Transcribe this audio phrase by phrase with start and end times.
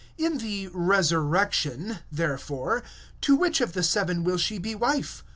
[0.17, 2.81] (28)In the resurrection therefore,
[3.29, 5.23] of which of the seven shall she be wife?